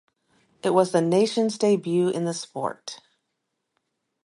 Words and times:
It 0.63 0.71
was 0.71 0.91
the 0.91 0.99
nation's 1.01 1.59
debut 1.59 2.09
in 2.09 2.25
the 2.25 2.33
sport. 2.33 3.01